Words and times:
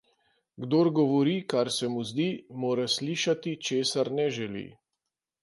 Kdor 0.63 0.87
govori, 0.99 1.35
kar 1.53 1.69
se 1.75 1.89
mu 1.97 2.01
zdi, 2.13 2.25
mora 2.65 2.87
slišati, 2.95 3.55
česar 3.71 4.13
ne 4.23 4.27
želi. 4.41 4.67